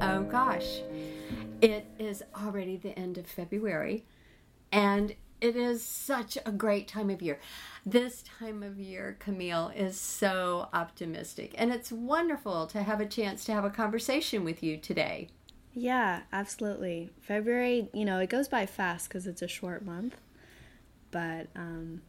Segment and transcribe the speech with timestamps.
[0.00, 0.80] Oh gosh,
[1.60, 4.04] it is already the end of February,
[4.72, 7.38] and it is such a great time of year.
[7.84, 13.44] This time of year, Camille, is so optimistic, and it's wonderful to have a chance
[13.44, 15.28] to have a conversation with you today.
[15.74, 17.10] Yeah, absolutely.
[17.20, 20.16] February, you know, it goes by fast because it's a short month,
[21.10, 22.00] but um,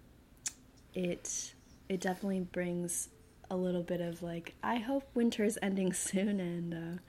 [0.93, 1.53] it
[1.89, 3.09] it definitely brings
[3.49, 7.01] a little bit of like I hope winter is ending soon and uh,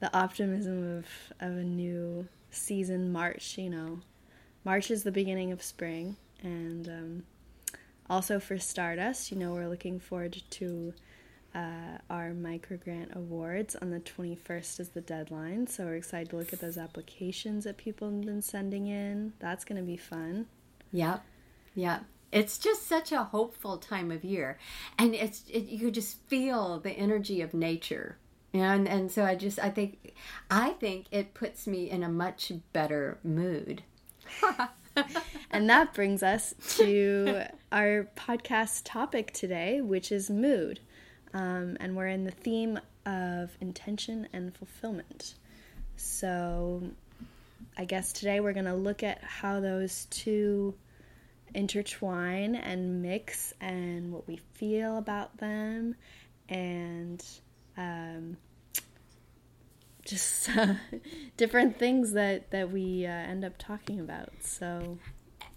[0.00, 1.06] the optimism of
[1.40, 3.12] of a new season.
[3.12, 4.00] March, you know,
[4.64, 7.22] March is the beginning of spring, and um,
[8.08, 10.92] also for Stardust, you know, we're looking forward to
[11.54, 15.66] uh, our microgrant awards on the 21st is the deadline.
[15.66, 19.34] So we're excited to look at those applications that people have been sending in.
[19.38, 20.46] That's going to be fun.
[20.92, 21.24] Yep.
[21.76, 22.04] Yep.
[22.32, 24.58] It's just such a hopeful time of year.
[24.98, 28.18] And it's it, you just feel the energy of nature.
[28.54, 30.14] And and so I just I think
[30.48, 33.82] I think it puts me in a much better mood.
[35.50, 40.78] and that brings us to our podcast topic today, which is mood.
[41.34, 45.34] Um, and we're in the theme of intention and fulfillment.
[45.96, 46.82] So,
[47.76, 50.74] I guess today we're going to look at how those two
[51.54, 55.96] intertwine and mix and what we feel about them
[56.48, 57.24] and
[57.76, 58.36] um,
[60.04, 60.74] just uh,
[61.36, 64.30] different things that, that we uh, end up talking about.
[64.40, 64.98] So,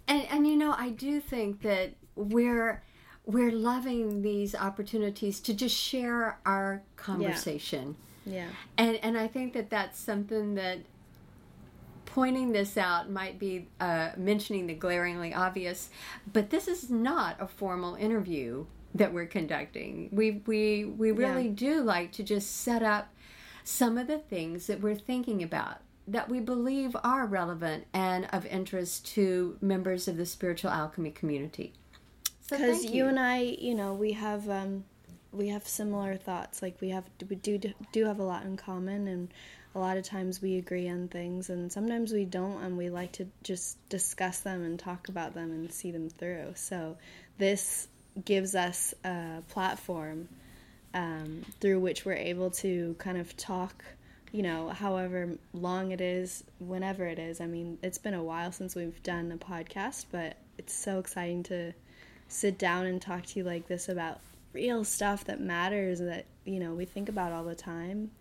[0.08, 2.82] and, and you know, I do think that we're
[3.26, 7.98] we're loving these opportunities to just share our conversation.
[8.26, 8.34] Yeah.
[8.34, 8.48] yeah.
[8.78, 10.80] And and I think that that's something that
[12.06, 15.90] pointing this out might be uh, mentioning the glaringly obvious,
[16.32, 18.66] but this is not a formal interview
[18.98, 20.10] that we're conducting.
[20.12, 21.54] We we we really yeah.
[21.56, 23.14] do like to just set up
[23.64, 28.46] some of the things that we're thinking about that we believe are relevant and of
[28.46, 31.74] interest to members of the spiritual alchemy community
[32.50, 32.96] because so you.
[32.96, 33.06] you.
[33.08, 34.84] and I, you know, we have um,
[35.32, 36.62] we have similar thoughts.
[36.62, 37.60] Like we have we do
[37.92, 39.34] do have a lot in common, and
[39.76, 43.12] a lot of times we agree on things, and sometimes we don't, and we like
[43.14, 46.54] to just discuss them and talk about them and see them through.
[46.56, 46.98] So
[47.38, 47.88] this
[48.26, 50.28] gives us a platform
[50.94, 53.84] um, through which we're able to kind of talk
[54.32, 57.40] you know, however long it is, whenever it is.
[57.40, 61.44] I mean, it's been a while since we've done a podcast, but it's so exciting
[61.44, 61.74] to
[62.28, 64.20] sit down and talk to you like this about
[64.54, 68.12] real stuff that matters that you know we think about all the time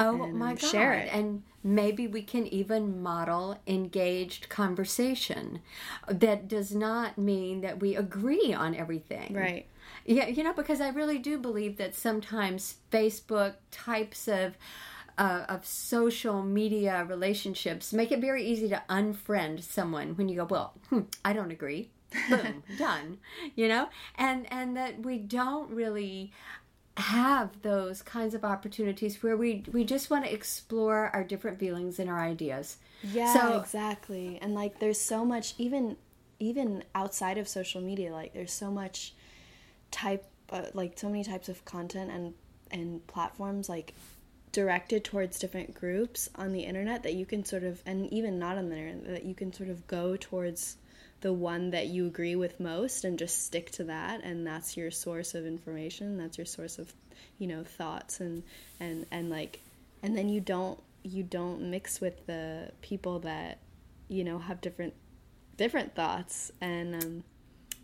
[0.00, 0.70] oh and, my god.
[0.70, 1.12] share it.
[1.12, 5.60] and maybe we can even model engaged conversation.
[6.08, 9.34] That does not mean that we agree on everything.
[9.34, 9.66] Right.
[10.04, 14.56] Yeah you know because i really do believe that sometimes facebook types of
[15.16, 20.44] uh, of social media relationships make it very easy to unfriend someone when you go
[20.44, 21.90] well hmm, i don't agree.
[22.30, 23.18] Boom, done.
[23.56, 26.32] You know, and and that we don't really
[26.96, 31.98] have those kinds of opportunities where we we just want to explore our different feelings
[31.98, 32.76] and our ideas.
[33.02, 34.38] Yeah, so, exactly.
[34.40, 35.96] And like there's so much even
[36.38, 39.14] even outside of social media like there's so much
[39.90, 42.34] type uh, like so many types of content and
[42.70, 43.94] and platforms like
[44.52, 48.56] directed towards different groups on the internet that you can sort of and even not
[48.56, 50.76] on the internet that you can sort of go towards
[51.24, 54.90] the one that you agree with most and just stick to that and that's your
[54.90, 56.92] source of information that's your source of
[57.38, 58.42] you know thoughts and
[58.78, 59.60] and and like
[60.02, 63.58] and then you don't you don't mix with the people that
[64.08, 64.94] you know have different
[65.56, 66.50] different thoughts.
[66.60, 67.24] And um,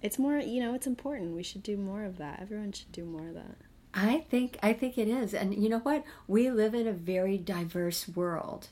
[0.03, 1.37] it's more you know it's important.
[1.37, 2.41] We should do more of that.
[2.41, 3.57] Everyone should do more of that.
[3.93, 5.35] I think i think it is.
[5.35, 6.05] And you know what?
[6.29, 8.69] We live in a very diverse world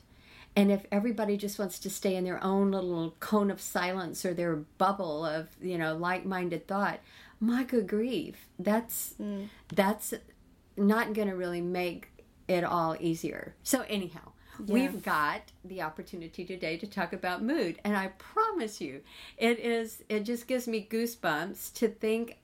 [0.59, 4.33] and if everybody just wants to stay in their own little cone of silence or
[4.33, 6.99] their bubble of, you know, like-minded thought,
[7.39, 9.47] my good grief, that's mm.
[9.73, 10.13] that's
[10.75, 12.09] not going to really make
[12.49, 13.55] it all easier.
[13.63, 14.33] So anyhow,
[14.65, 14.73] yeah.
[14.73, 19.01] we've got the opportunity today to talk about mood and i promise you
[19.37, 22.38] it is it just gives me goosebumps to think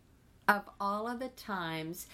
[0.47, 2.07] of all of the times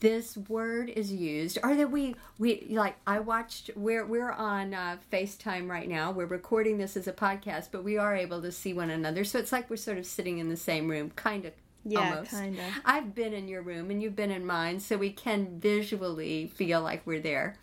[0.00, 4.96] this word is used or that we we like i watched we're we're on uh,
[5.12, 8.72] facetime right now we're recording this as a podcast but we are able to see
[8.72, 11.52] one another so it's like we're sort of sitting in the same room kind of
[11.84, 12.64] yeah, kind of.
[12.84, 16.82] I've been in your room and you've been in mine, so we can visually feel
[16.82, 17.56] like we're there.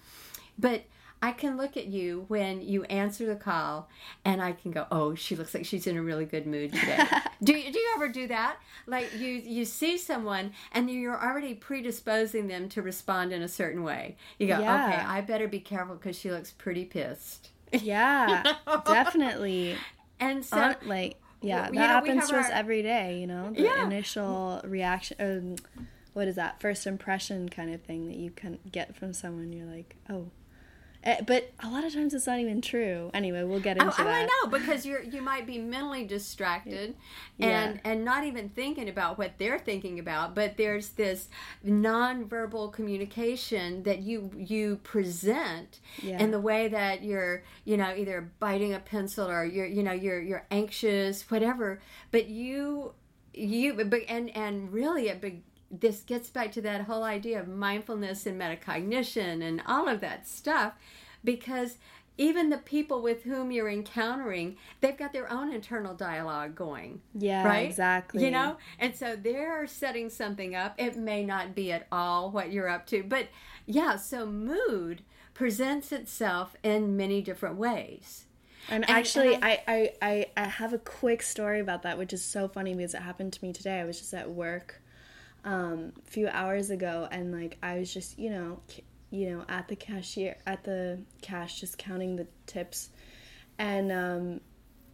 [0.57, 0.83] But
[1.25, 3.89] I can look at you when you answer the call
[4.23, 6.99] and I can go, "Oh, she looks like she's in a really good mood today."
[7.43, 8.57] do you, do you ever do that?
[8.85, 13.83] Like you you see someone and you're already predisposing them to respond in a certain
[13.83, 14.17] way.
[14.37, 14.85] You go, Yeah.
[14.87, 18.43] "Okay, I better be careful cuz she looks pretty pissed." Yeah,
[18.85, 19.75] definitely.
[20.19, 23.19] And so On- like, yeah, that know, happens to us every day.
[23.19, 23.83] You know, the Yeah.
[23.83, 25.17] initial reaction.
[25.19, 25.55] Um,
[26.13, 26.61] what is that?
[26.61, 29.51] First impression kind of thing that you can get from someone.
[29.51, 30.29] You're like, oh.
[31.05, 33.11] Eh, But a lot of times it's not even true.
[33.13, 34.07] Anyway, we'll get into Oh, oh, that.
[34.07, 36.95] I know because you're you might be mentally distracted
[37.37, 37.47] Yeah.
[37.63, 40.33] and and not even thinking about what they're thinking about.
[40.33, 41.29] But there's this
[41.65, 46.21] nonverbal communication that you you present Yeah.
[46.21, 49.91] in the way that you're you know either biting a pencil or you're you know
[49.93, 51.81] you're you're anxious whatever.
[52.11, 52.93] But you
[53.33, 57.47] you but and and really a big this gets back to that whole idea of
[57.47, 60.73] mindfulness and metacognition and all of that stuff
[61.23, 61.77] because
[62.17, 67.43] even the people with whom you're encountering they've got their own internal dialogue going Yeah,
[67.45, 68.23] right exactly.
[68.23, 72.51] you know and so they're setting something up it may not be at all what
[72.51, 73.27] you're up to but
[73.65, 75.01] yeah so mood
[75.33, 78.25] presents itself in many different ways
[78.69, 82.47] And, actually, I, I, I, I have a quick story about that, which is so
[82.47, 83.79] funny because it happened to me today.
[83.79, 84.81] I was just at work
[85.45, 88.59] um, a few hours ago, and like I was just, you know,
[89.11, 92.89] you know, at the cashier, at the cash, just counting the tips,
[93.57, 94.41] and um,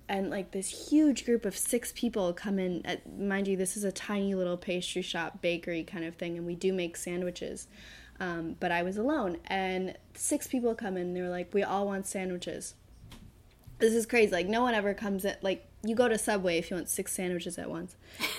[0.09, 2.85] and like this huge group of six people come in.
[2.85, 6.45] At, mind you, this is a tiny little pastry shop, bakery kind of thing, and
[6.45, 7.67] we do make sandwiches.
[8.19, 11.07] Um, but I was alone, and six people come in.
[11.07, 12.75] and They were like, "We all want sandwiches."
[13.81, 14.31] This is crazy.
[14.31, 15.35] Like no one ever comes in.
[15.41, 17.95] Like you go to Subway if you want six sandwiches at once.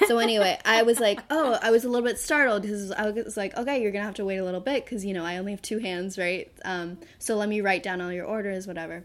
[0.06, 3.36] So anyway, I was like, oh, I was a little bit startled because I was
[3.36, 5.52] like, okay, you're gonna have to wait a little bit because you know I only
[5.52, 6.50] have two hands, right?
[6.64, 9.04] Um, so let me write down all your orders, whatever.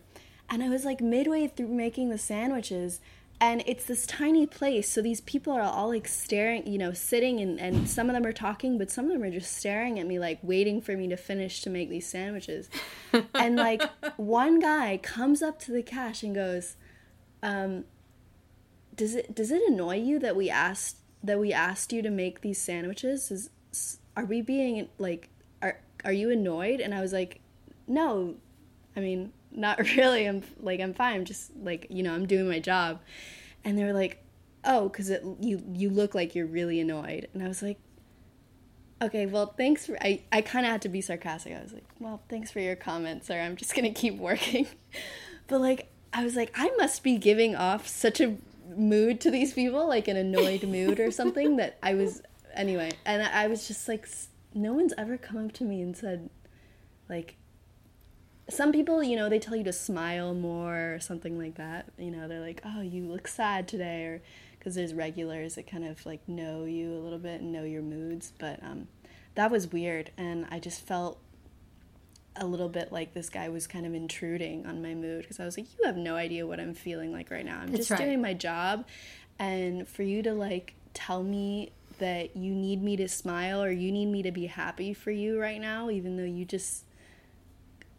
[0.50, 3.02] And I was like midway through making the sandwiches.
[3.40, 7.40] And it's this tiny place, so these people are all like staring, you know, sitting,
[7.40, 10.08] and, and some of them are talking, but some of them are just staring at
[10.08, 12.68] me, like waiting for me to finish to make these sandwiches.
[13.36, 13.84] and like
[14.16, 16.78] one guy comes up to the cash and goes,
[17.44, 17.86] um,
[18.96, 22.42] "Does it does it annoy you that we asked that we asked you to make
[22.42, 23.30] these sandwiches?
[23.30, 25.30] Is are we being like
[25.62, 27.40] are are you annoyed?" And I was like,
[27.88, 28.34] "No,
[28.96, 30.26] I mean not really.
[30.26, 31.16] I'm like I'm fine.
[31.16, 33.00] I'm just like you know I'm doing my job."
[33.64, 34.24] And they were like,
[34.64, 37.78] "Oh, because it you you look like you're really annoyed." And I was like,
[39.00, 39.98] Okay, well, thanks for.
[40.02, 41.56] I, I kind of had to be sarcastic.
[41.56, 43.40] I was like, well, thanks for your comments, sir.
[43.40, 44.68] I'm just going to keep working.
[45.48, 48.38] But, like, I was like, I must be giving off such a
[48.76, 52.22] mood to these people, like an annoyed mood or something, that I was.
[52.54, 54.08] Anyway, and I I was just like,
[54.56, 56.28] no one's ever come up to me and said,
[57.08, 57.36] like,
[58.50, 61.90] some people, you know, they tell you to smile more or something like that.
[61.98, 64.22] You know, they're like, oh, you look sad today, or
[64.58, 67.82] because there's regulars that kind of like know you a little bit and know your
[67.82, 68.34] moods.
[68.38, 68.88] But um,
[69.36, 71.20] that was weird, and I just felt
[72.36, 75.46] a little bit like this guy was kind of intruding on my mood because I
[75.46, 77.60] was like, you have no idea what I'm feeling like right now.
[77.60, 78.06] I'm That's just right.
[78.06, 78.86] doing my job,
[79.40, 83.92] and for you to like tell me that you need me to smile or you
[83.92, 86.84] need me to be happy for you right now, even though you just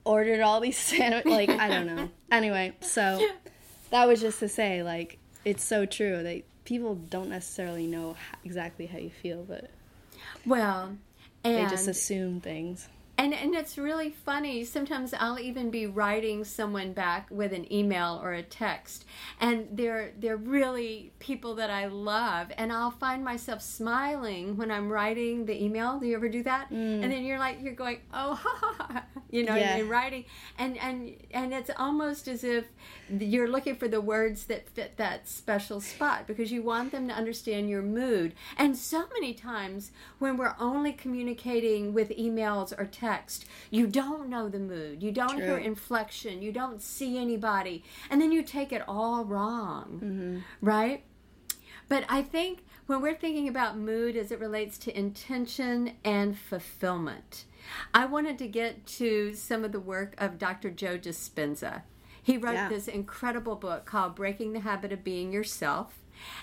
[0.08, 1.30] ordered all these sandwiches.
[1.30, 2.08] Like, I don't know.
[2.30, 3.26] Anyway, so
[3.90, 8.84] that was just to say, like, it's so true that people don't necessarily know exactly
[8.84, 9.70] how you feel, but
[10.44, 10.94] well
[11.42, 12.86] they just assume things.
[13.18, 14.64] And and it's really funny.
[14.64, 19.04] Sometimes I'll even be writing someone back with an email or a text,
[19.40, 24.88] and they're they're really people that I love, and I'll find myself smiling when I'm
[24.88, 25.98] writing the email.
[25.98, 26.70] Do you ever do that?
[26.70, 27.02] Mm.
[27.02, 29.76] And then you're like you're going oh ha ha, ha you know, Yeah.
[29.76, 30.24] and writing,
[30.56, 32.66] and and and it's almost as if
[33.10, 37.14] you're looking for the words that fit that special spot because you want them to
[37.14, 38.34] understand your mood.
[38.56, 43.07] And so many times when we're only communicating with emails or text,
[43.70, 45.02] you don't know the mood.
[45.02, 46.42] You don't hear inflection.
[46.42, 47.84] You don't see anybody.
[48.10, 50.00] And then you take it all wrong.
[50.02, 50.38] Mm-hmm.
[50.60, 51.04] Right?
[51.88, 57.44] But I think when we're thinking about mood as it relates to intention and fulfillment,
[57.94, 60.70] I wanted to get to some of the work of Dr.
[60.70, 61.82] Joe Dispenza.
[62.22, 62.68] He wrote Yeah.
[62.68, 65.98] this incredible book called Breaking the Habit of Being Yourself.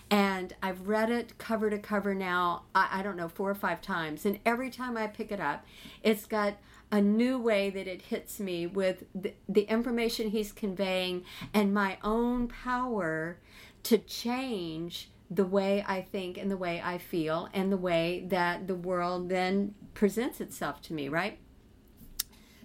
[0.09, 3.81] And I've read it cover to cover now, I, I don't know, four or five
[3.81, 4.25] times.
[4.25, 5.65] And every time I pick it up,
[6.03, 6.55] it's got
[6.91, 11.97] a new way that it hits me with the, the information he's conveying and my
[12.03, 13.39] own power
[13.83, 18.67] to change the way I think and the way I feel and the way that
[18.67, 21.39] the world then presents itself to me, right?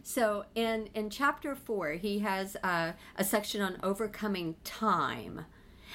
[0.02, 5.47] So in in chapter four, he has a section on overcoming time.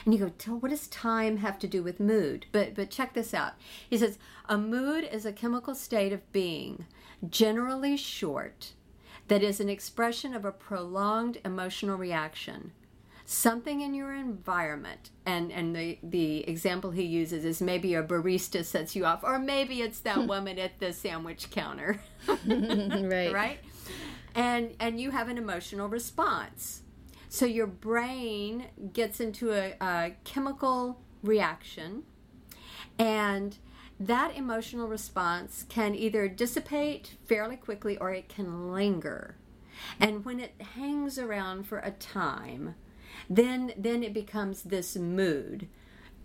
[0.04, 2.46] And you go, what does time have to do with mood?
[2.52, 3.54] But but check this out.
[3.90, 4.18] He says
[4.50, 6.86] a mood is a chemical state of being,
[7.30, 8.74] generally short,
[9.28, 12.72] that is an expression of a prolonged emotional reaction.
[13.28, 18.64] Something in your environment, and, and the, the example he uses is maybe a barista
[18.64, 20.28] sets you off, or maybe it's that hmm.
[20.28, 22.00] woman at the sandwich counter.
[22.48, 23.32] right.
[23.34, 23.60] Right?
[24.36, 26.82] And and you have an emotional response.
[27.36, 32.04] So your brain gets into a, a chemical reaction
[32.98, 33.58] and
[34.00, 39.36] that emotional response can either dissipate fairly quickly or it can linger.
[40.00, 42.76] And when it hangs around for a time,
[43.30, 45.68] then then it becomes this mood.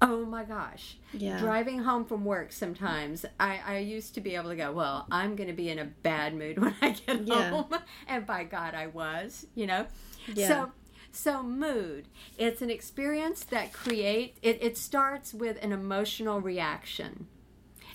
[0.01, 0.97] Oh my gosh.
[1.13, 1.41] Yeah.
[1.41, 5.35] Driving home from work sometimes, I, I used to be able to go, well, I'm
[5.35, 7.51] going to be in a bad mood when I get Yeah.
[7.51, 7.75] home.
[8.07, 9.87] And by God, I was, you know?
[10.35, 10.49] Yeah.
[10.49, 10.73] So,
[11.13, 17.27] so mood, it's an experience that create it, it starts with an emotional reaction.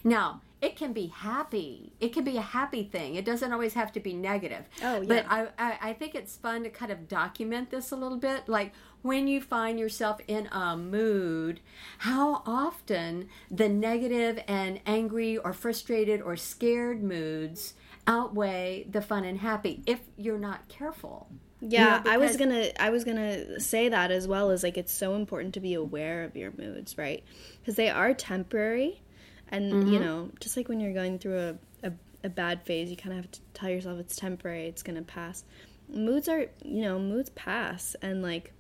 [0.04, 1.94] Now, it can be happy.
[2.00, 3.16] It can be a happy thing.
[3.16, 4.66] It doesn't always have to be negative.
[4.82, 5.08] Oh, yeah.
[5.08, 8.48] But I, I, I think it's fun to kind of document this a little bit.
[8.48, 11.60] Like when you find yourself in a mood,
[12.00, 17.74] how often the negative and angry or frustrated or scared moods
[18.08, 21.30] outweigh the fun and happy if you're not careful.
[21.62, 24.78] Yeah, You know, I was gonna I was gonna say that as well as like
[24.78, 27.24] it's so important to be aware of your moods, right?
[27.60, 29.02] Because they are temporary,
[29.50, 29.88] and Mm-hmm.
[29.88, 31.40] you know, just like when you're going through
[31.84, 31.92] a, a,
[32.26, 35.44] a bad phase, you kind of have to tell yourself it's temporary, it's gonna pass.
[35.90, 38.52] Moods are you know moods pass, and like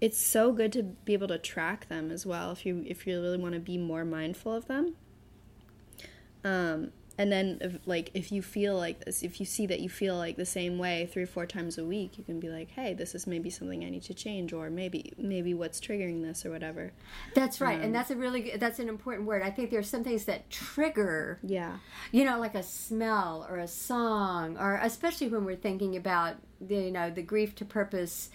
[0.00, 3.20] it's so good to be able to track them as well if you if you
[3.20, 4.94] really want to be more mindful of them.
[6.44, 9.88] Um, and then if, like if you feel like this if you see that you
[9.88, 12.70] feel like the same way three or four times a week you can be like
[12.78, 16.46] hey this is maybe something i need to change or maybe maybe what's triggering this
[16.46, 16.84] or whatever
[17.34, 19.42] That's right, Um, and that's a really good- that's an important word.
[19.42, 21.76] I think there's some things that trigger yeah
[22.10, 26.76] you know like a smell or a song or especially when we're thinking about the
[26.76, 28.30] you know the grief to purpose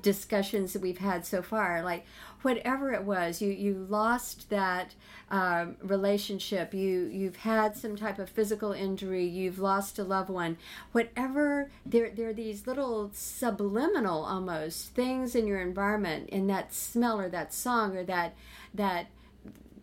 [0.00, 2.04] discussions that we've had so far like
[2.42, 4.94] whatever it was you you lost that
[5.30, 6.72] um, relationship.
[6.72, 9.26] You you've had some type of physical injury.
[9.26, 10.56] You've lost a loved one.
[10.92, 17.20] Whatever there there are these little subliminal almost things in your environment in that smell
[17.20, 18.34] or that song or that
[18.74, 19.08] that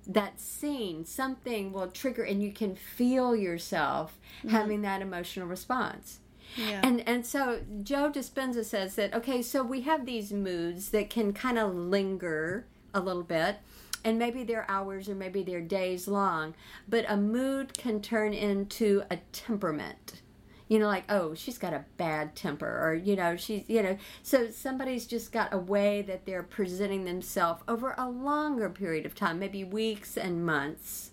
[0.08, 6.20] that scene, something will trigger, and you can feel yourself having that emotional response.
[6.56, 11.10] Yeah And and so Joe Dispenza says that okay, so we have these moods that
[11.10, 13.58] can kind of linger a little bit,
[14.04, 16.54] and maybe they're hours or maybe they're days long,
[16.88, 20.22] but a mood can turn into a temperament.
[20.68, 23.98] You know, like oh, she's got a bad temper, or you know, she's you know,
[24.24, 29.14] so somebody's just got a way that they're presenting themselves over a longer period of
[29.16, 31.12] time, maybe weeks and months.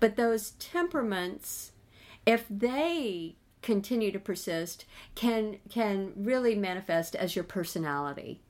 [0.00, 1.72] But those temperaments,
[2.26, 8.40] if they continue to persist, can can really manifest as your personality.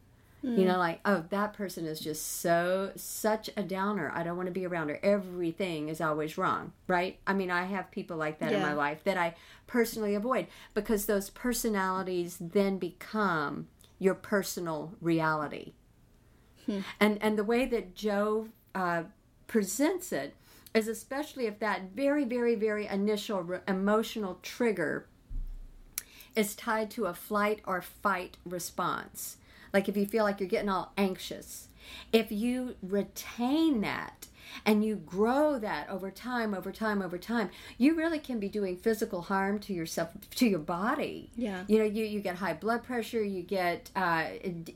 [0.57, 4.11] You know, like, oh, that person is just so such a downer.
[4.15, 4.99] I don't want to be around her.
[5.03, 7.19] Everything is always wrong, right?
[7.27, 9.35] I mean, I have people like that in my life that I
[9.67, 15.75] personally avoid because those personalities then become your personal reality.
[16.99, 19.03] And and the way that Joe uh,
[19.47, 20.35] presents it
[20.75, 25.07] is especially if that very very very initial re- emotional trigger
[26.37, 29.37] is tied to a flight or fight response.
[29.73, 31.69] Like if you feel like you're getting all anxious,
[32.13, 34.27] if you retain that
[34.67, 38.77] and you grow that over time, over time, over time, you really can be doing
[38.77, 41.31] physical harm to yourself, to your body.
[41.37, 41.65] Yeah.
[41.69, 44.25] You know, you, you get high blood pressure, you get uh,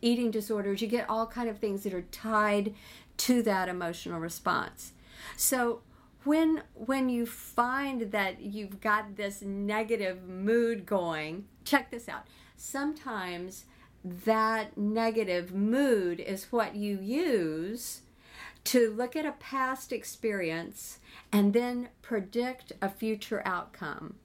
[0.00, 2.74] eating disorders, you get all kind of things that are tied
[3.16, 4.92] to that emotional response.
[5.36, 5.80] So
[6.24, 12.26] when when you find that you've got this negative mood going, check this out.
[12.56, 13.64] Sometimes
[14.04, 18.02] that negative mood is what you use
[18.64, 20.98] to look at a past experience
[21.32, 24.16] and then predict a future outcome.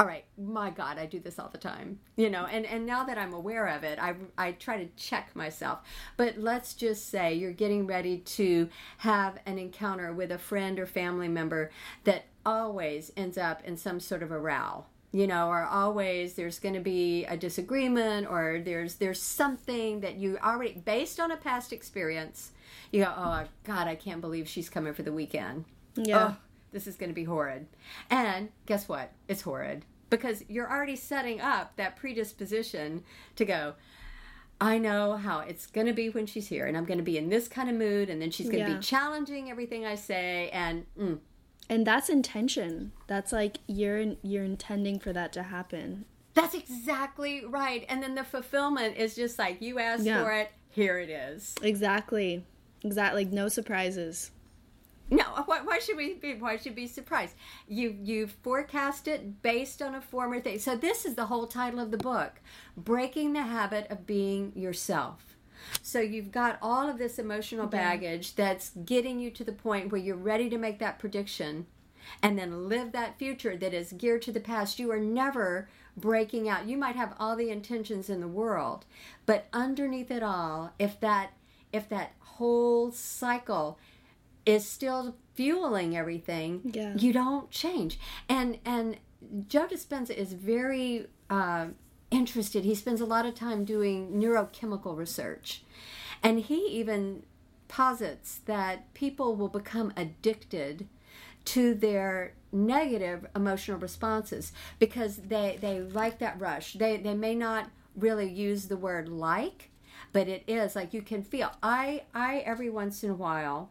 [0.00, 2.46] All right, my God, I do this all the time, you know.
[2.46, 5.80] And and now that I'm aware of it, I I try to check myself.
[6.16, 10.86] But let's just say you're getting ready to have an encounter with a friend or
[10.86, 11.70] family member
[12.04, 16.58] that always ends up in some sort of a row, you know, or always there's
[16.58, 21.36] going to be a disagreement, or there's there's something that you already based on a
[21.36, 22.52] past experience.
[22.90, 25.66] You go, oh God, I can't believe she's coming for the weekend.
[25.94, 26.32] Yeah.
[26.32, 26.36] Oh,
[26.72, 27.66] this is going to be horrid.
[28.10, 29.12] And guess what?
[29.28, 29.84] It's horrid.
[30.10, 33.02] because you're already setting up that predisposition
[33.36, 33.74] to go
[34.62, 37.16] I know how it's going to be when she's here, and I'm going to be
[37.16, 38.76] in this kind of mood, and then she's going to Yeah.
[38.76, 41.18] be challenging everything I say, and mm,
[41.70, 42.92] And that's intention.
[43.06, 46.04] That's like you're you're intending for that to happen.
[46.34, 47.86] that's exactly right.
[47.88, 50.22] And then the fulfillment is just like you asked Yeah.
[50.22, 51.54] for it, here it is.
[51.62, 52.44] Exactly.
[52.82, 53.24] Exactly.
[53.24, 54.30] No surprises.
[55.10, 56.34] No, why, why should we be?
[56.34, 57.34] Why should be surprised?
[57.66, 60.60] You you forecast it based on a former thing.
[60.60, 62.40] So this is the whole title of the book:
[62.76, 65.36] breaking the habit of being yourself.
[65.82, 70.00] So you've got all of this emotional baggage that's getting you to the point where
[70.00, 71.66] you're ready to make that prediction,
[72.22, 74.78] and then live that future that is geared to the past.
[74.78, 76.68] You are never breaking out.
[76.68, 78.84] You might have all the intentions in the world,
[79.26, 81.32] but underneath it all, if that
[81.72, 83.78] if that whole cycle
[84.46, 86.94] is still fueling everything, Yeah.
[86.96, 87.98] you don't change.
[88.28, 88.96] And and
[89.48, 91.66] Joe Dispenza is very uh,
[92.10, 92.64] interested.
[92.64, 95.62] He spends a lot of time doing neurochemical research,
[96.22, 97.22] and he even
[97.68, 100.88] posits that people will become addicted
[101.44, 106.72] to their negative emotional responses because they they like that rush.
[106.74, 109.70] They they may not really use the word like,
[110.12, 111.52] but it is like you can feel.
[111.62, 113.70] I I every once in a while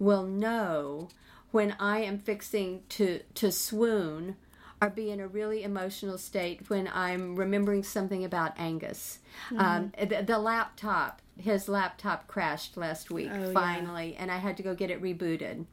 [0.00, 1.08] will know
[1.52, 4.34] when I am fixing to to swoon
[4.82, 9.18] or be in a really emotional state when I'm remembering something about Angus.
[9.56, 13.52] Um, the, the laptop, his laptop crashed last week Oh, yeah.
[13.52, 15.66] finally, and I had to go get it rebooted.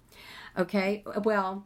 [0.57, 1.65] Okay, well,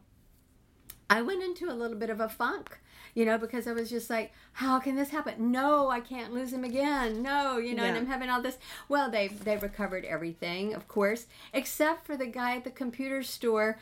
[1.12, 2.78] I went into a little bit of a funk,
[3.14, 5.52] you know, because I was just like, how can this happen?
[5.52, 7.22] No, I can't lose him again.
[7.22, 8.58] No, you know, and I'm having all this.
[8.88, 13.78] Well, they they recovered everything, of course, except for the guy at the computer store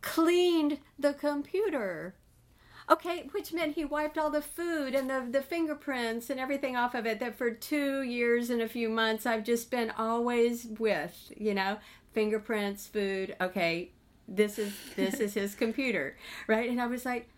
[0.00, 2.14] cleaned the computer.
[2.90, 6.96] Okay, which meant he wiped all the food and the, the fingerprints and everything off
[6.96, 11.32] of it that for two years and a few months I've just been always with,
[11.36, 11.78] you know,
[12.12, 13.36] fingerprints, food.
[13.40, 13.92] Okay,
[14.28, 16.68] this is this is his computer, right?
[16.70, 17.28] And I was like,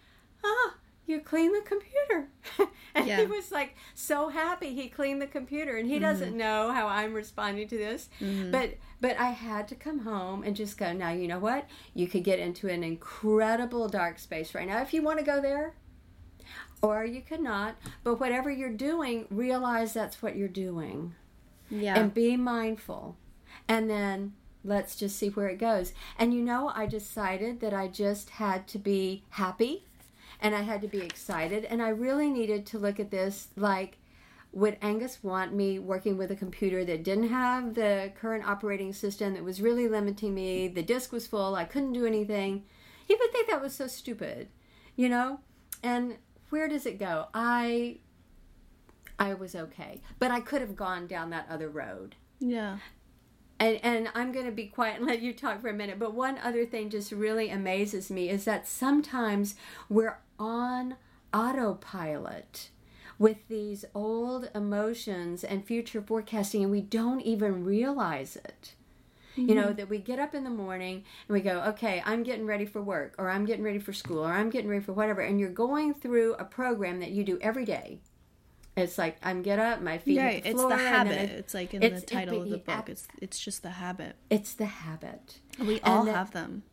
[0.44, 0.74] ah,
[1.06, 2.28] you clean the computer.
[2.94, 3.20] and Yeah.
[3.20, 7.12] he was like so happy he cleaned the computer and he doesn't know how I'm
[7.14, 8.08] responding to this.
[8.50, 11.66] But but I had to come home and just go, now you know what?
[11.94, 15.40] You could get into an incredible dark space right now if you want to go
[15.42, 15.74] there.
[16.82, 17.76] Or you could not.
[18.02, 21.14] But whatever you're doing, realize that's what you're doing
[21.70, 21.98] Yeah.
[21.98, 23.16] and be mindful
[23.68, 25.92] and then let's just see where it goes.
[26.18, 29.84] And you know i decided that i just had to be happy
[30.40, 33.98] and i had to be excited and i really needed to look at this like
[34.52, 39.34] would angus want me working with a computer that didn't have the current operating system
[39.34, 42.64] that was really limiting me the disk was full i couldn't do anything?
[43.06, 44.48] He would think that was so stupid
[44.96, 45.40] you know?
[45.82, 46.16] And
[46.50, 47.26] where does it go?
[47.34, 47.98] I
[49.18, 50.00] i was okay.
[50.18, 52.16] But i could have gone down that other road.
[52.40, 52.78] Yeah.
[53.58, 55.98] And and I'm going to be quiet and let you talk for a minute.
[55.98, 59.54] But one other thing just really amazes me is that sometimes
[59.88, 60.96] we're on
[61.32, 62.70] autopilot
[63.18, 68.74] with these old emotions and future forecasting, and we don't even realize it.
[69.36, 69.76] You know, mm-hmm.
[69.78, 72.80] that we get up in the morning and we go, okay, I'm getting ready for
[72.80, 75.22] work, or I'm getting ready for school, or I'm getting ready for whatever.
[75.22, 77.98] And you're going through a program that you do every day.
[78.76, 80.34] It's like, I'm get up, my feet Right.
[80.34, 80.68] hit the It's floor.
[80.70, 81.30] the and then habit.
[81.30, 82.88] I- It's like in It's- the title it- of the it- book.
[82.88, 84.16] It's it's just the habit.
[84.30, 85.38] it's the habit.
[85.60, 86.64] We all that- have them.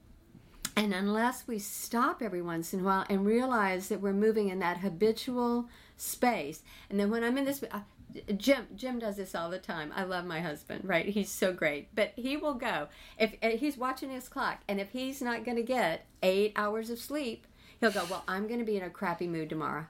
[0.75, 4.59] And unless we stop every once in a while and realize that we're moving in
[4.59, 7.81] that habitual space, and then when I'm in this, uh,
[8.35, 9.91] Jim Jim does this all the time.
[9.95, 11.05] I love my husband, right?
[11.05, 12.87] He's so great, but he will go
[13.19, 16.89] if uh, he's watching his clock, and if he's not going to get eight hours
[16.89, 17.45] of sleep,
[17.79, 18.05] he'll go.
[18.09, 19.85] Well, I'm going to be in a crappy mood tomorrow.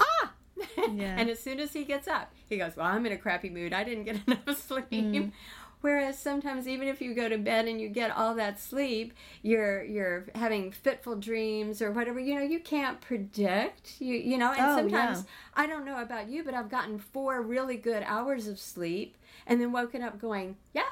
[0.00, 0.31] Ah.
[0.76, 1.16] Yeah.
[1.18, 3.72] and as soon as he gets up, he goes, Well, I'm in a crappy mood.
[3.72, 4.90] I didn't get enough sleep.
[4.90, 5.32] Mm.
[5.80, 9.82] Whereas sometimes even if you go to bed and you get all that sleep, you're
[9.82, 14.00] you're having fitful dreams or whatever, you know, you can't predict.
[14.00, 15.24] You you know, and Oh, sometimes yeah.
[15.62, 19.60] I don't know about you, but I've gotten four really good hours of sleep and
[19.60, 20.82] then woken up going, Yeah.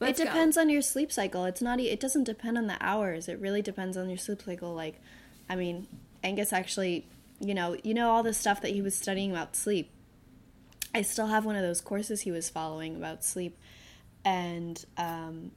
[0.00, 1.44] Let's it go." depends on your sleep cycle.
[1.44, 1.78] It's not.
[1.80, 3.28] It doesn't depend on the hours.
[3.28, 4.72] It really depends on your sleep cycle.
[4.74, 5.00] Like,
[5.50, 5.88] I mean,
[6.24, 7.06] Angus actually,
[7.40, 9.90] you know, you know all the stuff that he was studying about sleep.
[10.94, 13.58] I still have one of those courses he was following about sleep,
[14.24, 15.52] and um,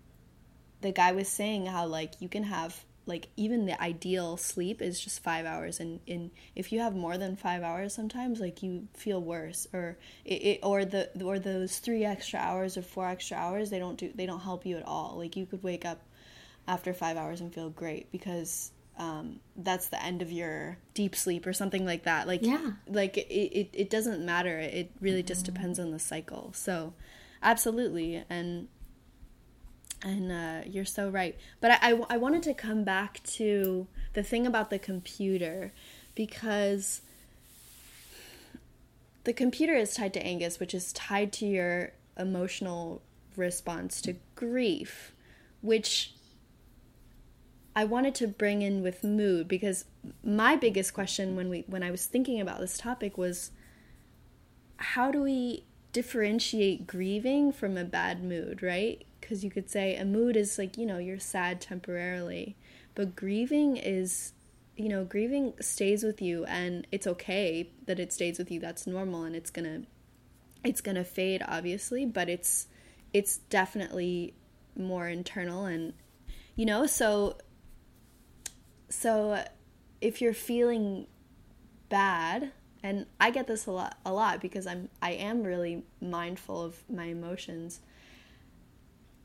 [0.81, 4.99] the guy was saying how like you can have like even the ideal sleep is
[4.99, 5.79] just five hours.
[5.79, 9.67] And in if you have more than five hours sometimes like you feel worse.
[9.73, 13.79] Or it, it or the or those three extra hours or four extra hours they
[13.79, 15.15] don't do they don't help you at all.
[15.17, 16.01] Like you could wake up
[16.67, 21.47] after five hours and feel great because um, that's the end of your deep sleep
[21.47, 22.27] or something like that.
[22.27, 22.71] Like, Yeah.
[22.87, 24.59] like it, it, it doesn't matter.
[24.59, 26.51] It really just depends on the cycle.
[26.53, 26.93] So,
[27.41, 28.67] absolutely, and
[30.03, 31.37] and uh, you're so right.
[31.59, 35.73] But I, I, I wanted to come back to the thing about the computer
[36.15, 37.01] because
[39.23, 43.01] the computer is tied to Angus, which is tied to your emotional
[43.35, 45.13] response to grief,
[45.61, 46.13] which
[47.75, 49.85] I wanted to bring in with mood because
[50.23, 53.51] my biggest question when we when I was thinking about this topic was
[54.77, 59.05] how do we differentiate grieving from a bad mood, right?
[59.19, 62.55] Because you could say a mood is like, you know, you're sad temporarily,
[62.95, 64.33] but grieving is
[64.77, 68.59] you know, grieving stays with you and it's okay that it stays with you.
[68.59, 69.87] That's normal and it's going to
[70.63, 72.67] it's going to fade obviously, but it's
[73.13, 74.33] it's definitely
[74.75, 75.93] more internal and
[76.55, 77.37] you know, so
[78.91, 79.43] so
[80.01, 81.07] if you're feeling
[81.89, 82.51] bad
[82.83, 86.83] and I get this a lot a lot because I'm I am really mindful of
[86.89, 87.79] my emotions.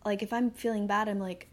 [0.05, 1.48] Like if I'm feeling bad, I'm like,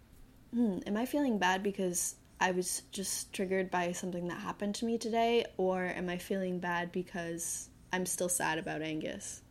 [0.53, 4.85] hmm, am I feeling bad because I was just triggered by something that happened to
[4.85, 9.41] me today, or am I feeling bad because I'm still sad about Angus?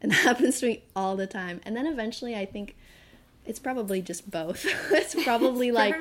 [0.00, 1.60] And that happens to me all the time.
[1.64, 2.76] And then eventually I think
[3.44, 4.64] it's probably just both.
[4.90, 5.96] it's probably like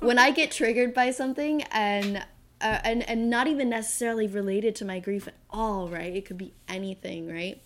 [0.00, 2.18] when I get triggered by something and
[2.60, 6.14] uh, and and not even necessarily related to my grief at all, right?
[6.14, 7.60] It could be anything, right?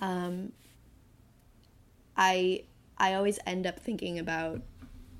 [0.00, 0.52] Um
[2.16, 2.64] I
[2.98, 4.60] I always end up thinking about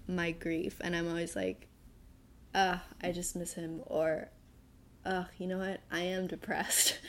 [0.07, 1.69] my grief and I'm always like,
[2.55, 4.29] uh, I just miss him or
[5.07, 5.81] uh, you know what?
[5.91, 6.99] I am depressed.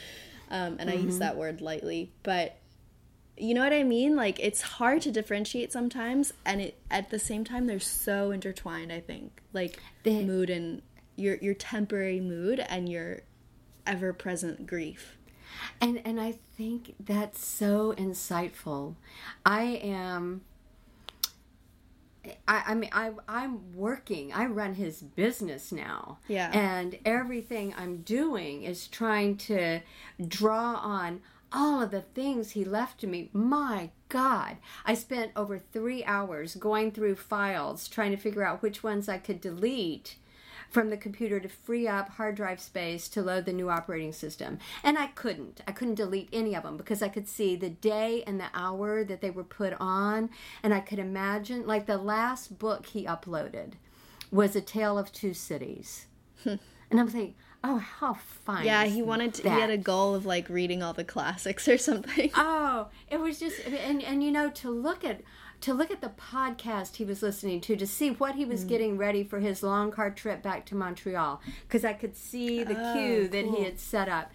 [0.51, 2.57] Um, and I use that word lightly, but
[3.39, 4.15] you know what I mean?
[4.15, 8.91] Like it's hard to differentiate sometimes and it at the same time they're so intertwined,
[8.91, 9.41] I think.
[9.53, 10.81] Like They- mood and
[11.15, 13.21] your your temporary mood and your
[13.85, 15.17] ever present grief.
[15.81, 18.95] And and I think that's so insightful.
[19.45, 20.41] I am
[22.47, 24.33] I, I mean I I'm working.
[24.33, 26.19] I run his business now.
[26.27, 26.51] Yeah.
[26.53, 29.81] And everything I'm doing is trying to
[30.27, 33.29] draw on all of the things he left to me.
[33.33, 34.57] My God.
[34.85, 39.17] I spent over three hours going through files trying to figure out which ones I
[39.17, 40.15] could delete
[40.69, 44.59] from the computer to free up hard drive space to load the new operating system.
[44.83, 45.61] And I couldn't.
[45.67, 49.03] I couldn't delete any of them because I could see the day and the hour
[49.03, 50.29] that they were put on.
[50.61, 53.73] And I could imagine, like the last book he uploaded
[54.31, 56.05] was A Tale of Two Cities.
[56.43, 56.55] Hmm.
[56.89, 58.13] and I'm thinking, oh, how
[58.45, 58.65] fine.
[58.65, 61.77] Yeah, he wanted to, he had a goal of like reading all the classics or
[61.77, 62.31] something.
[62.35, 65.21] Oh, it was just and and you know to look at
[65.61, 68.49] to look at the podcast he was listening to to see what he Mm.
[68.49, 72.63] was getting ready for his long car trip back to Montreal because I could see
[72.63, 74.31] the Oh, queue that he had set up.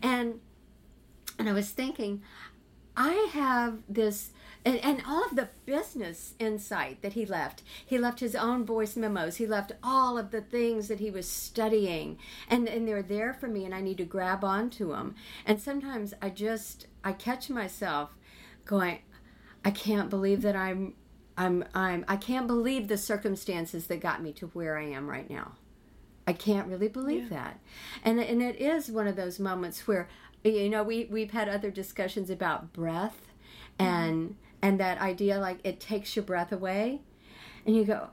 [0.00, 0.38] And
[1.38, 2.22] and I was thinking
[2.96, 4.30] I have this
[4.68, 7.62] and, and all of the business insight that he left.
[7.86, 9.36] He left his own voice memos.
[9.36, 12.18] He left all of the things that he was studying.
[12.50, 15.14] And, and they're there for me, and I need to grab onto them.
[15.46, 18.10] And sometimes I just, I catch myself
[18.66, 18.98] going,
[19.64, 20.92] I can't believe that I'm,
[21.38, 25.30] I'm, I'm, I can't believe the circumstances that got me to where I am right
[25.30, 25.52] now.
[26.26, 27.58] I can't really believe that.
[28.04, 30.10] And and it is one of those moments where
[30.44, 33.22] you know we we've had other discussions about breath
[33.78, 33.86] mm-hmm.
[33.86, 37.00] and and that idea like it takes your breath away
[37.66, 38.08] and you go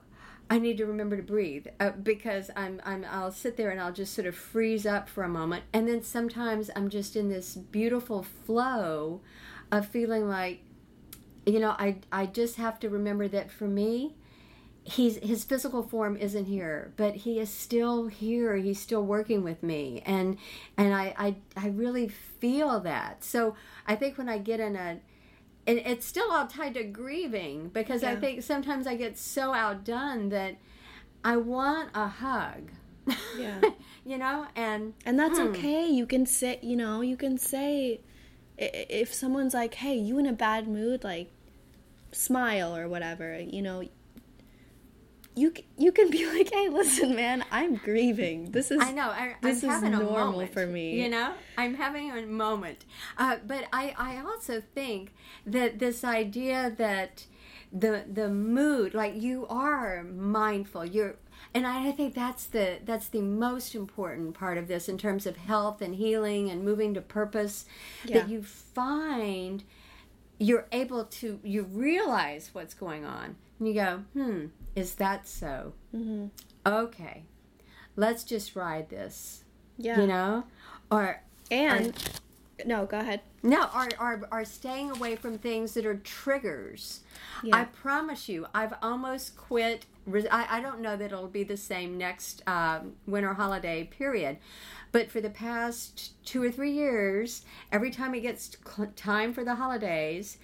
[0.50, 3.92] I need to remember to breathe uh, because I'm I'm I'll sit there and I'll
[3.92, 7.56] just sort of freeze up for a moment and then sometimes I'm just in this
[7.56, 9.22] beautiful flow
[9.72, 10.62] of feeling like
[11.46, 14.16] you know I I just have to remember that for me
[14.84, 18.56] he's his physical form isn't here but he is still here.
[18.56, 20.38] He's still working with me and
[20.78, 23.24] and i i, I really feel that.
[23.24, 23.56] So
[23.88, 25.00] i think when i get in a
[25.68, 30.30] and it's still all tied to grieving because i think sometimes i get so outdone
[30.30, 30.56] that
[31.24, 32.72] i want a hug
[33.38, 33.62] Yeah.
[34.06, 35.88] you know and And that's hmm, okay.
[35.88, 38.02] You can say, you know, you can say
[38.58, 41.32] if someone's like, "Hey, you in a bad mood?" like
[42.12, 43.84] smile or whatever, you know,
[45.36, 48.52] you you can be like, "Hey, listen, man, I'm grieving.
[48.52, 49.10] This is I know.
[49.10, 51.02] I, This I'm is having a normal moment, for me.
[51.02, 52.86] You know, I'm having a moment.
[53.18, 55.14] Uh, but I, I also think
[55.46, 57.26] that this idea that
[57.72, 61.16] the the mood, like you are mindful, you're,
[61.54, 65.38] and I think that's the that's the most important part of this in terms of
[65.38, 67.66] health and healing and moving to purpose.
[68.06, 68.20] Yeah.
[68.20, 69.64] That you find
[70.38, 74.46] you're able to you realize what's going on and you go, hmm,
[74.76, 75.74] is that so?
[75.96, 76.28] Mm-hmm.
[76.66, 77.24] Okay,
[77.96, 79.44] let's just ride this.
[79.78, 80.00] Yeah.
[80.02, 80.44] You know,
[80.92, 81.94] or And
[82.66, 83.22] no, go ahead.
[83.44, 87.02] no, are, or or staying away from things that are triggers.
[87.44, 87.58] Yeah.
[87.58, 89.86] I promise you, I've almost quit.
[90.32, 94.38] I, I don't know that it'll be the same next um, winter holiday period,
[94.92, 99.44] but for the past two or three years, every time it gets cl- time for
[99.44, 100.38] the holidays,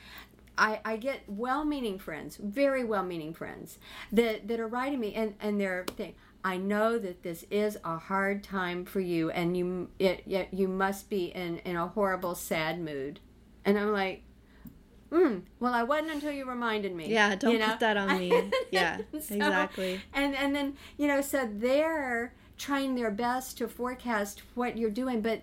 [0.62, 3.80] I, I get well-meaning friends, very well-meaning friends
[4.12, 7.98] that, that are writing me, and and they're saying, "I know that this is a
[7.98, 12.36] hard time for you, and you it, it, you must be in in a horrible,
[12.36, 13.20] sad mood,"
[13.66, 14.24] and I'm like.
[15.12, 17.10] Mm, well, I wasn't until you reminded me.
[17.10, 17.72] Yeah, don't you know?
[17.72, 18.32] put that on me.
[18.72, 20.00] Yeah, So- exactly.
[20.14, 25.20] And and then you know, so they're trying their best to forecast what you're doing,
[25.20, 25.42] but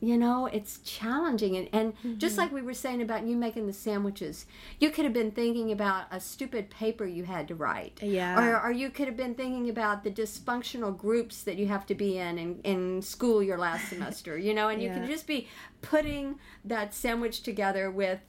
[0.00, 1.56] you know, it's challenging.
[1.56, 2.40] And and just Mm-hmm.
[2.42, 4.46] like we were saying about you making the sandwiches,
[4.78, 8.00] you could have been thinking about a stupid paper you had to write.
[8.02, 8.38] Yeah.
[8.40, 11.94] Or, or you could have been thinking about the dysfunctional groups that you have to
[11.94, 14.94] be in in, in school your last semester, you know, and you Yeah.
[14.98, 15.48] can just be
[15.82, 18.20] putting that sandwich together with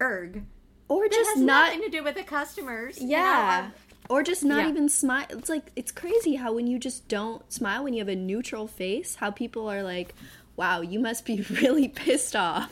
[0.00, 0.44] erg.
[0.88, 2.98] Or just not nothing to do with the customers.
[3.00, 3.70] you know, Yeah.
[4.10, 4.68] or just not Yeah.
[4.70, 5.24] even smile.
[5.30, 8.66] It's like it's crazy how when you just don't smile when you have a neutral
[8.66, 10.14] face, how people are like,
[10.56, 12.70] "Wow, you must be really pissed off."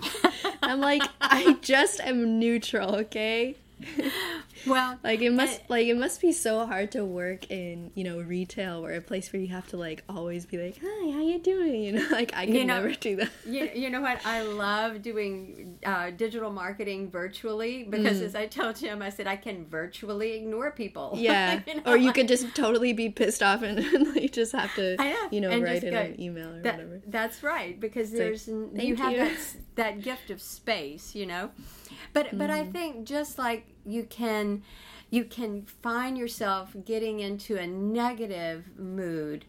[0.63, 3.57] I'm like, "I just am neutral, okay?"
[4.67, 8.05] well, Like it must And- like it must be so hard to work in, you
[8.05, 11.21] know, retail or a place where you have to like always be like, "Hi, how
[11.23, 13.31] you doing?" You know, like I can You know- never do that.
[13.47, 14.25] you, you know what?
[14.27, 19.37] I love doing uh, digital marketing virtually because, as I told him, I said I
[19.37, 21.13] can virtually ignore people.
[21.15, 21.21] Mm.
[21.23, 21.61] Yeah.
[21.67, 24.53] You know, or you like- could just totally be pissed off and, and like just
[24.53, 27.01] have to, know, you know, write in go, an email or That, whatever.
[27.07, 29.39] that's right because like, there's "Thank you have you." that
[29.77, 31.51] that gift of space, you know.
[32.13, 32.51] But but Mm-hmm.
[32.51, 34.63] I think just like you can
[35.11, 39.45] you can find yourself getting into a negative mood.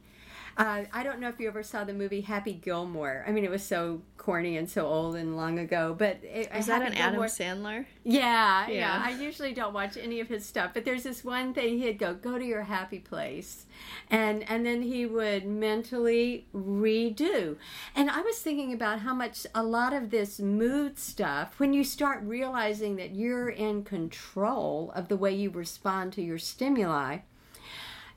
[0.58, 3.24] Uh, I don't know if you ever saw the movie Happy Gilmore.
[3.28, 5.96] I mean, it was so corny and so old and long ago.
[5.98, 7.86] But it, Is that an Adam Gilmore- Sandler?
[8.04, 9.04] yeah, yeah, Yeah.
[9.04, 12.14] I usually don't watch any of his stuff, but there's this one thing he'd go,
[12.14, 13.66] "Go to your happy place,"
[14.10, 17.56] and and then he would mentally redo.
[17.96, 21.84] And I was thinking about how much a lot of this mood stuff, when you
[21.84, 27.20] start realizing that you're in control of the way you respond to your stimuli,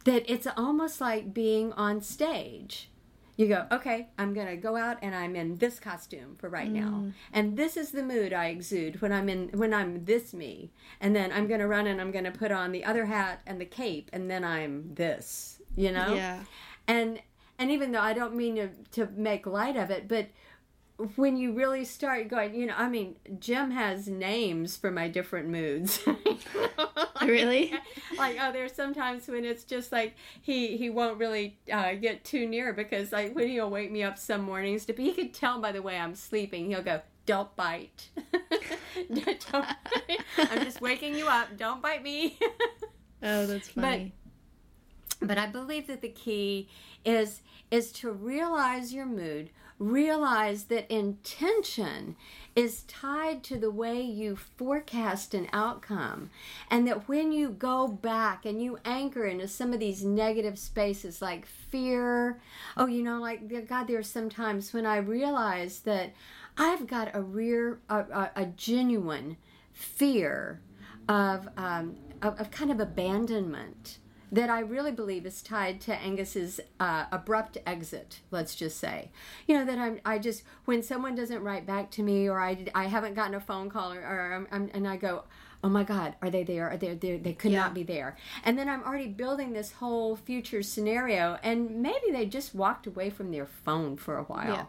[0.05, 2.91] that it's almost like being on stage.
[3.37, 6.71] You go, okay, I'm going to go out and I'm in this costume for right
[6.71, 7.03] now.
[7.03, 7.13] Mm.
[7.33, 10.71] And this is the mood I exude when I'm in when I'm this me.
[11.01, 13.41] And then I'm going to run and I'm going to put on the other hat
[13.45, 16.15] and the cape and then I'm this, you know?
[16.15, 16.45] Yeah.
[16.87, 17.21] And
[17.59, 20.29] and even though I don't mean to to make light of it, but
[21.17, 25.49] when you really start going, you know, I mean, Jim has names for my different
[25.49, 26.01] moods.
[27.23, 27.73] Really?
[28.19, 32.47] like oh there's sometimes when it's just like he he won't really uh, get too
[32.47, 35.61] near because like when he'll wake me up some mornings to be, he could tell
[35.61, 38.09] by the way i'm sleeping he'll go don't bite
[39.15, 39.67] don't,
[40.37, 42.39] i'm just waking you up don't bite me
[43.23, 44.13] Oh, that's funny.
[45.23, 46.69] but i believe that the key
[47.05, 49.51] is is to realize your mood
[49.91, 52.17] realize that intention
[52.55, 56.31] is tied to the way you forecast an outcome
[56.71, 61.21] and that when you go back and you anchor into some of these negative spaces
[61.21, 62.41] like fear
[62.77, 66.13] oh you know like god there's sometimes when i realize that
[66.57, 69.37] i've got a rear a, a, a genuine
[69.73, 70.61] fear
[71.09, 73.99] of, um, of of kind of abandonment
[74.35, 78.21] that I really believe is tied to Angus's uh, abrupt exit.
[78.31, 79.11] Let's just say,
[79.47, 82.67] you know, that I'm I just when someone doesn't write back to me or I
[82.75, 85.25] I haven't gotten a phone call or, or I'm, I'm, and I go.
[85.63, 86.15] Oh my God!
[86.21, 86.69] Are they there?
[86.69, 87.17] Are they there?
[87.17, 87.61] They could Yeah.
[87.63, 88.19] not be there.
[88.45, 93.09] And then I'm already building this whole future scenario, and maybe they just walked away
[93.09, 94.69] from their phone for a while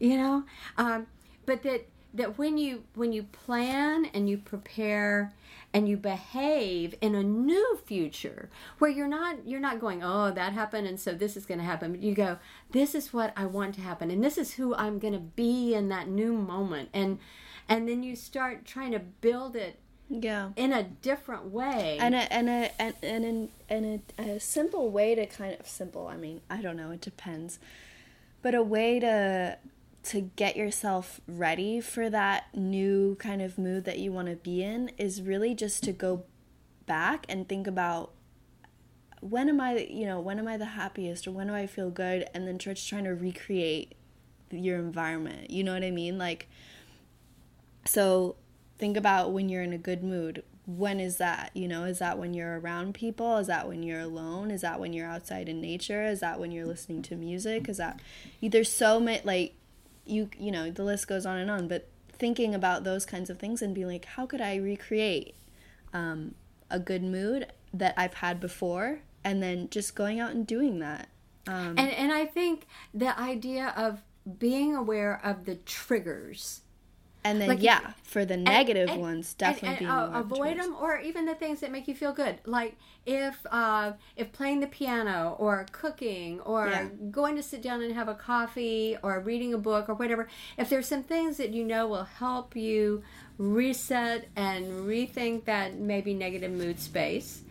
[0.00, 0.08] Yeah.
[0.08, 0.44] you know
[0.78, 1.06] um,
[1.44, 5.34] but that that when you when you plan and you prepare
[5.72, 10.52] and you behave in a new future where you're not you're not going oh that
[10.52, 12.38] happened and so this is going to happen but you go
[12.72, 15.72] this is what i want to happen and this is who i'm going to be
[15.74, 17.18] in that new moment and
[17.68, 19.78] and then you start trying to build it
[20.08, 20.50] Yeah.
[20.56, 24.90] in a different way And a and a and and, and, and a, a simple
[24.90, 26.08] way to kind of simple.
[26.08, 26.90] I mean, I don't know.
[26.90, 27.60] It depends,
[28.42, 29.56] but a way to
[30.02, 34.62] to get yourself ready for that new kind of mood that you want to be
[34.62, 36.24] in is really just to go
[36.86, 38.12] back and think about
[39.20, 41.90] when am I, you know, when am I the happiest or when do I feel
[41.90, 43.94] good, and then just trying to recreate
[44.50, 45.50] your environment.
[45.50, 46.16] You know what I mean?
[46.16, 46.48] Like,
[47.84, 48.36] so
[48.78, 50.42] think about when you're in a good mood.
[50.76, 51.50] when is that?
[51.54, 53.38] You know, is that when you're around people?
[53.38, 54.50] Is that when you're alone?
[54.50, 56.04] Is that when you're outside in nature?
[56.04, 57.68] Is that when you're listening to music?
[57.68, 58.00] Is that
[58.42, 59.54] there's so many like
[60.04, 63.38] you you know, the list goes on and on, but thinking about those kinds of
[63.38, 65.34] things and being like, how could I recreate
[65.92, 66.34] um,
[66.70, 71.08] a good mood that I've had before and then just going out and doing that.
[71.46, 74.02] Um, and and I think the idea of
[74.38, 76.60] being aware of the triggers
[77.24, 80.58] and then like, yeah for the negative and, and, ones definitely and, and uh, avoid
[80.58, 82.38] them or even the things that make you feel good.
[82.44, 86.88] Like if uh, if playing the piano or cooking or yeah.
[87.10, 90.68] going to sit down and have a coffee or reading a book or whatever if
[90.68, 93.02] there's some things that you know will help you
[93.38, 97.42] reset and rethink that maybe negative mood space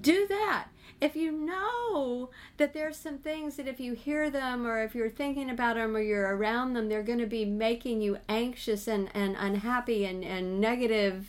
[0.00, 0.66] do that
[1.02, 5.10] if you know that there's some things that if you hear them or if you're
[5.10, 9.10] thinking about them or you're around them, they're going to be making you anxious and,
[9.12, 11.28] and unhappy and, and negative,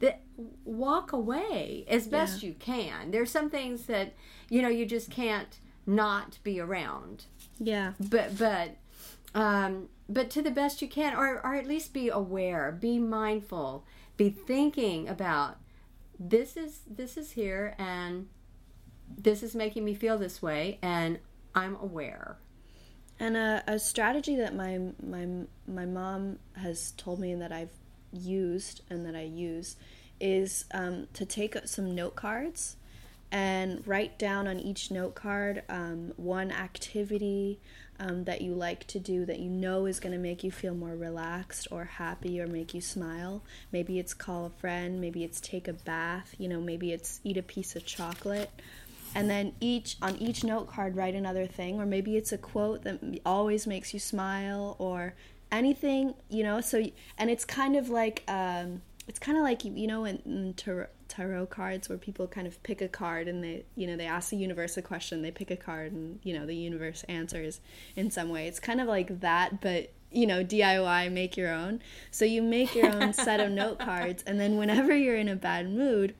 [0.00, 0.20] that
[0.64, 2.48] walk away as best yeah.
[2.48, 3.12] you can.
[3.12, 4.14] There's some things that,
[4.50, 7.26] you know, you just can't not be around.
[7.60, 7.92] Yeah.
[8.00, 8.78] But, but,
[9.32, 13.84] um, but to the best you can, or, or at least be aware, be mindful,
[14.16, 15.58] be thinking about
[16.18, 18.26] this is this is here and
[19.16, 21.18] this is making me feel this way and
[21.54, 22.36] I'm aware.
[23.20, 25.26] And a, a strategy that my my
[25.66, 27.72] my mom has told me that I've
[28.12, 29.76] used and that I use
[30.20, 32.76] is um, to take some note cards
[33.30, 37.60] and write down on each note card um, one activity
[38.00, 40.74] um, that you like to do that you know is going to make you feel
[40.74, 43.42] more relaxed or happy or make you smile.
[43.72, 47.36] Maybe it's call a friend, maybe it's take a bath, you know, maybe it's eat
[47.36, 48.50] a piece of chocolate
[49.14, 51.80] and then each on each note card write another thing.
[51.80, 55.14] Or maybe it's a quote that always makes you smile or
[55.50, 56.60] anything you know?
[56.60, 56.84] So
[57.16, 60.86] and it's kind of like um, it's kind of like you know in, in tarot,
[61.08, 64.30] tarot cards where people kind of pick a card and they you know they ask
[64.30, 67.60] the universe a question they pick a card and you know the universe answers
[67.96, 68.46] in some way.
[68.46, 71.80] It's kind of like that but you know DIY make your own.
[72.10, 75.36] So you make your own set of note cards and then whenever you're in a
[75.36, 76.14] bad mood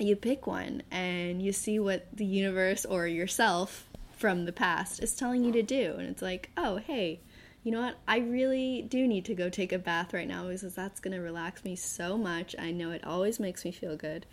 [0.00, 5.14] you pick one and you see what the universe or yourself from the past is
[5.14, 5.94] telling you to do.
[5.98, 7.20] And it's like, oh, hey,
[7.62, 7.96] you know what?
[8.06, 11.22] I really do need to go take a bath right now because that's going to
[11.22, 12.54] relax me so much.
[12.58, 14.26] I know it always makes me feel good.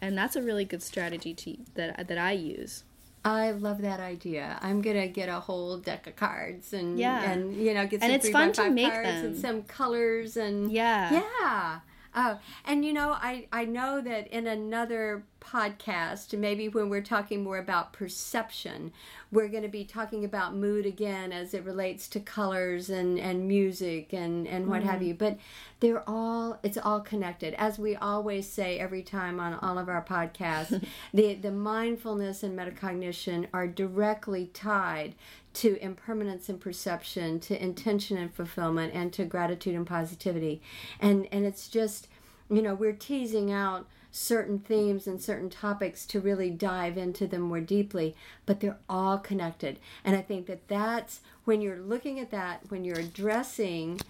[0.00, 2.84] And that's a really good strategy to, that, that I use.
[3.24, 4.58] I love that idea.
[4.62, 8.10] I'm gonna get a whole deck of cards and yeah, and you know get some
[8.10, 11.80] and it's fun to make cards them and some colors and yeah, yeah.
[12.14, 17.42] Oh, and you know, I, I know that in another podcast, maybe when we're talking
[17.42, 18.92] more about perception,
[19.30, 23.48] we're going to be talking about mood again as it relates to colors and, and
[23.48, 24.86] music and, and what mm.
[24.86, 25.14] have you.
[25.14, 25.38] But
[25.80, 27.54] they're all, it's all connected.
[27.54, 32.58] As we always say every time on all of our podcasts, the, the mindfulness and
[32.58, 35.14] metacognition are directly tied
[35.54, 40.62] to impermanence and perception, to intention and fulfillment, and to gratitude and positivity.
[41.00, 42.08] And and it's just,
[42.50, 47.40] you know, we're teasing out certain themes and certain topics to really dive into them
[47.40, 49.78] more deeply, but they're all connected.
[50.04, 54.00] And I think that that's when you're looking at that, when you're addressing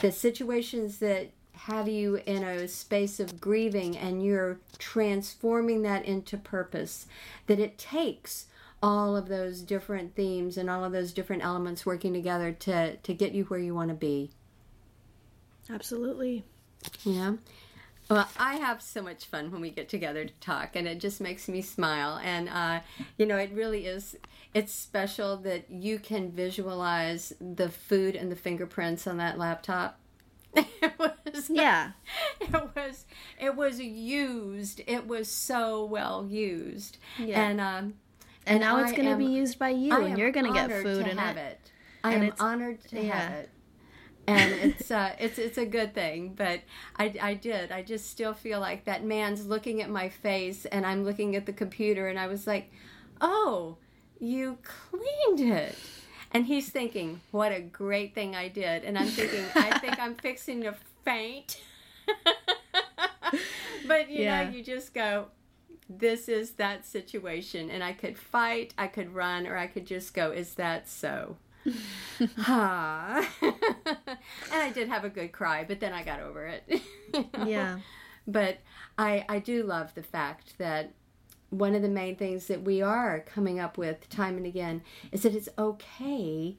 [0.00, 6.36] the situations that have you in a space of grieving and you're transforming that into
[6.36, 7.06] purpose,
[7.48, 8.46] that it takes
[8.82, 13.14] all of those different themes and all of those different elements working together to to
[13.14, 14.30] get you where you want to be.
[15.70, 16.44] Absolutely.
[17.04, 17.34] Yeah.
[18.10, 21.20] Well, I have so much fun when we get together to talk, and it just
[21.20, 22.18] makes me smile.
[22.22, 22.80] And uh,
[23.18, 24.16] you know, it really is.
[24.54, 29.98] It's special that you can visualize the food and the fingerprints on that laptop.
[30.54, 31.92] it was yeah.
[32.40, 33.04] It was
[33.38, 34.80] it was used.
[34.86, 36.96] It was so well used.
[37.18, 37.42] Yeah.
[37.42, 37.94] And um,
[38.46, 41.06] and, now it's going to be used by you, and you're going to get food
[41.06, 41.36] in it.
[41.36, 41.72] it.
[42.04, 43.18] I and am honored to yeah.
[43.18, 43.50] have it,
[44.26, 46.34] and it's uh, it's it's a good thing.
[46.36, 46.60] But
[46.96, 47.72] I I did.
[47.72, 51.46] I just still feel like that man's looking at my face, and I'm looking at
[51.46, 52.70] the computer, and I was like,
[53.20, 53.76] oh,
[54.20, 55.76] you cleaned it.
[56.32, 58.84] And he's thinking, what a great thing I did.
[58.84, 60.74] And I'm thinking, I think I'm fixing to
[61.04, 61.58] faint.
[63.86, 64.44] but you yeah.
[64.44, 65.26] know, you just go,
[65.88, 70.12] this is that situation and i could fight i could run or i could just
[70.14, 71.36] go is that so?
[72.38, 73.28] Ha.
[73.40, 76.64] And i did have a good cry but then i got over it.
[76.68, 77.46] You know?
[77.46, 77.78] yeah.
[78.26, 78.58] But
[78.98, 80.92] i i do love the fact that
[81.50, 84.82] one of the main things that we are coming up with time and again
[85.12, 86.56] is that it's okay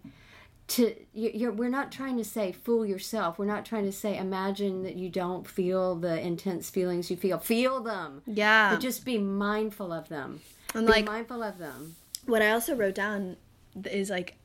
[0.70, 3.38] to you're, we're not trying to say fool yourself.
[3.39, 7.39] We're not trying to say imagine that you don't feel the intense feelings you feel.
[7.39, 8.22] Feel them.
[8.26, 8.72] Yeah.
[8.72, 10.41] but just be mindful of them.
[10.76, 11.95] And, be like- mindful of them.
[12.26, 13.38] what I also wrote down
[13.86, 14.36] is like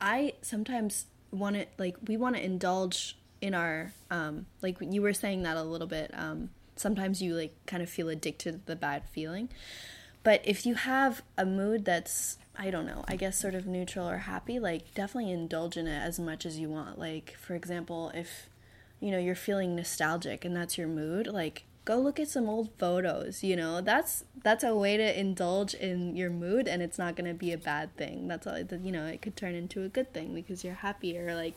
[0.00, 5.12] I sometimes want to like we want to indulge in our um like you were
[5.12, 8.76] saying that a little bit um sometimes you like kind of feel addicted to the
[8.76, 9.48] bad feeling.
[10.22, 14.08] But if you have a mood that's I don't know I guess sort of neutral
[14.08, 16.98] or happy like definitely indulge in it as much as you want.
[16.98, 18.48] Like for example if
[19.00, 22.70] you know you're feeling nostalgic and that's your mood like go look at some old
[22.78, 23.80] photos you know?
[23.80, 27.52] That's that's a way to indulge in your mood and it's not going to be
[27.52, 28.28] a bad thing.
[28.28, 31.34] That's all you know it could turn into a good thing because you're happier.
[31.34, 31.54] Like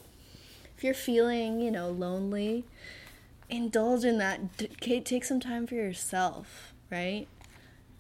[0.78, 2.66] if you're feeling you know lonely
[3.50, 4.58] indulge in that.
[4.58, 7.28] D- take some time for yourself right?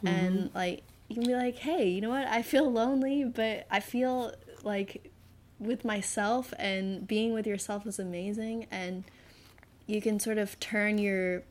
[0.04, 0.08] Mm-hmm.
[0.08, 3.80] And like you can be like hey you know what i feel lonely but i
[3.80, 4.34] feel
[4.64, 5.12] like
[5.60, 9.04] with myself and being with yourself is amazing and
[9.88, 11.44] you can sort of turn your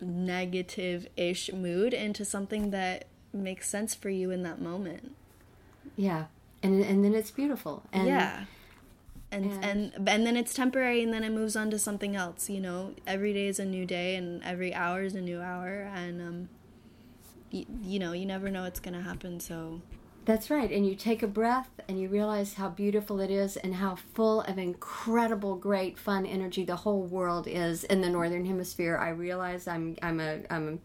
[0.00, 5.12] negative ish mood into something that makes sense for you in that moment.
[5.96, 6.24] yeah
[6.62, 8.44] and and then it's beautiful and yeah.
[9.32, 9.64] And, and-
[9.98, 12.92] and and then it's temporary and then it moves on to something else, you know.
[13.04, 16.48] Every day is a new day and every hour is a new hour and um
[17.54, 19.80] y- you know, you never know what's going to happen, so
[20.26, 20.70] That's right.
[20.70, 24.40] And you take a breath and you realize how beautiful it is and how full
[24.42, 28.96] of incredible, great, fun energy the whole world is in the northern hemisphere.
[28.96, 30.80] I realize I'm I'm a I'm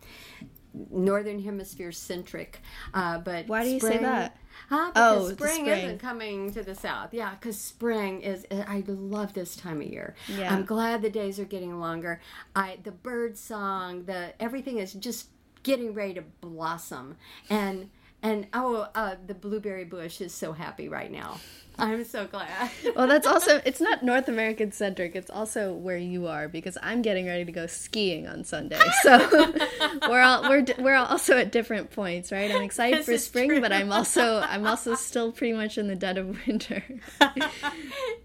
[0.91, 2.61] northern hemisphere centric.
[2.93, 4.38] Uh, but Why do you say that?
[4.70, 4.91] Huh?
[4.95, 5.80] Oh, Because the spring, spring.
[5.86, 7.13] isn't coming to the south.
[7.13, 8.45] Yeah, because spring is.
[8.51, 10.15] I love this time of year.
[10.28, 10.53] Yeah.
[10.53, 12.20] I'm glad the days are getting longer.
[12.55, 15.30] I the bird song, the everything is just
[15.64, 17.18] getting ready to blossom,
[17.49, 17.89] and
[18.22, 21.39] and oh, uh, the blueberry bush is so happy right now.
[21.78, 22.70] I'm so glad.
[22.95, 25.16] Well, that's also it's not North American centric.
[25.16, 28.80] It's also where you are because I'm getting ready to go skiing on Sunday.
[29.03, 29.53] So
[30.10, 32.51] we're all we're we're also at different points, right?
[32.51, 33.62] I'm excited This for spring, true.
[33.62, 36.84] but I'm also I'm also still pretty much in the dead of winter.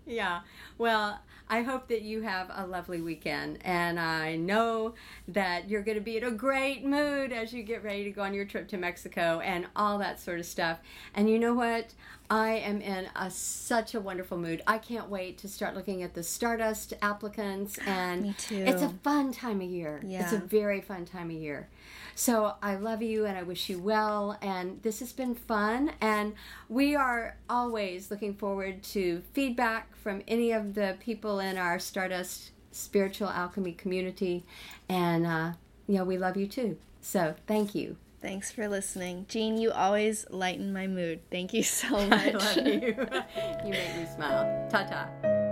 [0.06, 0.40] yeah.
[0.78, 4.94] Well, I hope that you have a lovely weekend, and I know
[5.28, 8.22] that you're going to be in a great mood as you get ready to go
[8.22, 10.78] on your trip to Mexico and all that sort of stuff.
[11.14, 11.92] And you know what?
[12.30, 14.62] I am in a, such a wonderful mood.
[14.66, 18.64] I can't wait to start looking at the Stardust applicants, and Me too.
[18.66, 20.00] it's a fun time of year.
[20.04, 20.22] Yeah.
[20.24, 21.68] It's a very fun time of year.
[22.14, 24.38] So I love you and I wish you well.
[24.40, 25.92] And this has been fun.
[26.00, 26.34] And
[26.68, 32.52] we are always looking forward to feedback from any of the people in our Stardust
[32.70, 34.44] Spiritual Alchemy community.
[34.88, 35.52] And, uh,
[35.86, 36.78] you know, we love you too.
[37.00, 37.96] So thank you.
[38.22, 39.58] Thanks for listening, Jean.
[39.58, 41.20] You always lighten my mood.
[41.30, 42.12] Thank you so much.
[42.12, 42.72] I love you.
[43.64, 44.66] you make me smile.
[44.70, 45.43] Ta ta.